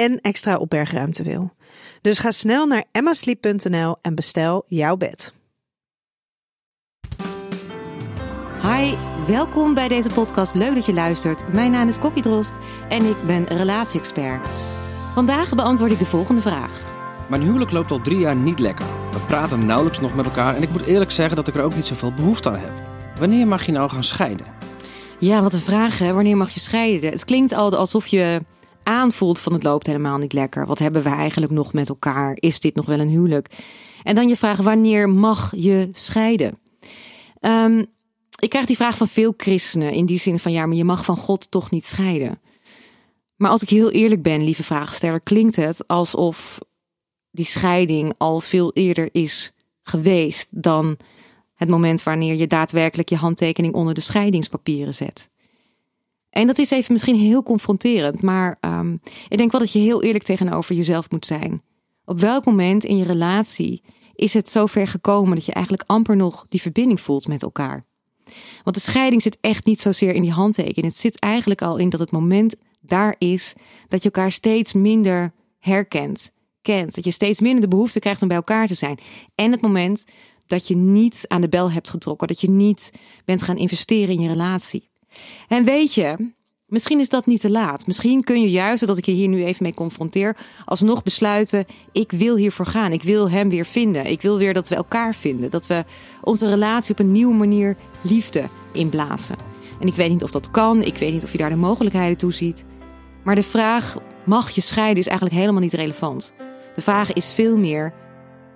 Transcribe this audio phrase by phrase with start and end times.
[0.00, 1.52] en extra opbergruimte wil.
[2.00, 5.32] Dus ga snel naar emmasleep.nl en bestel jouw bed.
[8.62, 8.94] Hi,
[9.26, 10.54] welkom bij deze podcast.
[10.54, 11.52] Leuk dat je luistert.
[11.52, 14.48] Mijn naam is Kokkie Drost en ik ben relatie-expert.
[15.14, 16.80] Vandaag beantwoord ik de volgende vraag.
[17.28, 18.86] Mijn huwelijk loopt al drie jaar niet lekker.
[19.10, 21.74] We praten nauwelijks nog met elkaar en ik moet eerlijk zeggen dat ik er ook
[21.74, 22.72] niet zoveel behoefte aan heb.
[23.18, 24.46] Wanneer mag je nou gaan scheiden?
[25.18, 26.12] Ja, wat een vraag hè.
[26.12, 27.10] Wanneer mag je scheiden?
[27.10, 28.40] Het klinkt al alsof je
[28.90, 30.66] aanvoelt van het loopt helemaal niet lekker.
[30.66, 32.36] Wat hebben we eigenlijk nog met elkaar?
[32.40, 33.48] Is dit nog wel een huwelijk?
[34.02, 36.58] En dan je vraag, wanneer mag je scheiden?
[37.40, 37.84] Ehm,
[38.38, 41.04] ik krijg die vraag van veel christenen in die zin van ja, maar je mag
[41.04, 42.40] van God toch niet scheiden.
[43.36, 46.58] Maar als ik heel eerlijk ben, lieve vraagsteller, klinkt het alsof
[47.30, 50.96] die scheiding al veel eerder is geweest dan
[51.54, 55.28] het moment wanneer je daadwerkelijk je handtekening onder de scheidingspapieren zet.
[56.30, 60.02] En dat is even misschien heel confronterend, maar um, ik denk wel dat je heel
[60.02, 61.62] eerlijk tegenover jezelf moet zijn.
[62.04, 63.82] Op welk moment in je relatie
[64.14, 67.84] is het zo ver gekomen dat je eigenlijk amper nog die verbinding voelt met elkaar?
[68.64, 70.86] Want de scheiding zit echt niet zozeer in die handtekening.
[70.86, 73.54] Het zit eigenlijk al in dat het moment daar is
[73.88, 76.30] dat je elkaar steeds minder herkent,
[76.62, 76.94] kent.
[76.94, 78.98] Dat je steeds minder de behoefte krijgt om bij elkaar te zijn.
[79.34, 80.04] En het moment
[80.46, 82.92] dat je niet aan de bel hebt getrokken, dat je niet
[83.24, 84.89] bent gaan investeren in je relatie.
[85.48, 86.32] En weet je,
[86.66, 87.86] misschien is dat niet te laat.
[87.86, 92.12] Misschien kun je juist, zodat ik je hier nu even mee confronteer, alsnog besluiten: ik
[92.12, 92.92] wil hiervoor gaan.
[92.92, 94.06] Ik wil hem weer vinden.
[94.06, 95.50] Ik wil weer dat we elkaar vinden.
[95.50, 95.84] Dat we
[96.20, 99.36] onze relatie op een nieuwe manier liefde inblazen.
[99.80, 100.82] En ik weet niet of dat kan.
[100.82, 102.64] Ik weet niet of je daar de mogelijkheden toe ziet.
[103.24, 106.32] Maar de vraag: mag je scheiden, is eigenlijk helemaal niet relevant.
[106.74, 107.92] De vraag is veel meer: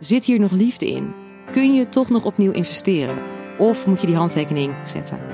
[0.00, 1.12] zit hier nog liefde in?
[1.52, 3.22] Kun je toch nog opnieuw investeren?
[3.58, 5.33] Of moet je die handtekening zetten?